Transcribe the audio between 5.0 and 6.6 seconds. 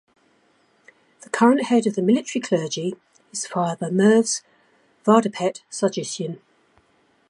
Vardapet Sargsyan.